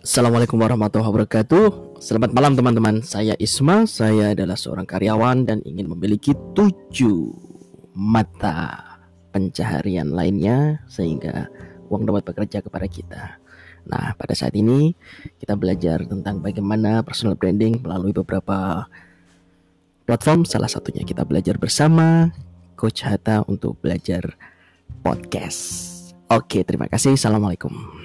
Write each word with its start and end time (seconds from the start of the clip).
Assalamualaikum 0.00 0.56
warahmatullahi 0.56 1.12
wabarakatuh. 1.12 2.00
Selamat 2.00 2.32
malam 2.32 2.56
teman-teman. 2.56 3.04
Saya 3.04 3.36
Isma. 3.36 3.84
Saya 3.84 4.32
adalah 4.32 4.56
seorang 4.56 4.88
karyawan 4.88 5.44
dan 5.44 5.60
ingin 5.60 5.92
memiliki 5.92 6.32
tujuh 6.56 7.36
mata 7.92 8.80
pencaharian 9.28 10.08
lainnya 10.08 10.80
sehingga 10.88 11.52
uang 11.92 12.08
dapat 12.08 12.32
bekerja 12.32 12.64
kepada 12.64 12.88
kita. 12.88 13.44
Nah, 13.92 14.16
pada 14.16 14.32
saat 14.32 14.56
ini 14.56 14.96
kita 15.36 15.52
belajar 15.60 16.00
tentang 16.08 16.40
bagaimana 16.40 17.04
personal 17.04 17.36
branding 17.36 17.84
melalui 17.84 18.16
beberapa 18.16 18.88
platform. 20.08 20.48
Salah 20.48 20.72
satunya 20.72 21.04
kita 21.04 21.28
belajar 21.28 21.60
bersama 21.60 22.32
Coach 22.72 23.04
Hatta 23.04 23.44
untuk 23.44 23.76
belajar 23.84 24.32
podcast. 25.04 25.92
Oke, 26.32 26.64
terima 26.64 26.88
kasih. 26.88 27.20
Assalamualaikum. 27.20 27.99